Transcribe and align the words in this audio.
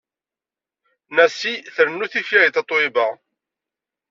Nasy 1.15 1.53
trennu 1.73 2.07
tifyar 2.11 2.43
di 2.45 2.51
Tatoeba. 2.55 3.07